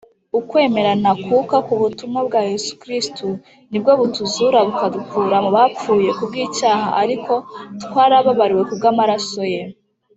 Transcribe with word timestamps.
ukwemera 0.39 0.91
ntakuka 1.01 1.55
ku 1.65 1.73
butumwa 1.81 2.19
bwa 2.27 2.41
Yesu 2.51 2.73
Kristo 2.81 3.25
nibwo 3.69 3.91
butuzura 3.99 4.57
bukadukura 4.67 5.35
mu 5.45 5.49
bapfuye 5.57 6.09
kubw’icyaha 6.17 6.87
ariko 7.01 7.33
twarababariwe 7.83 8.61
kubw’ 8.69 8.85
amaraso 8.91 9.41
ye. 9.53 9.63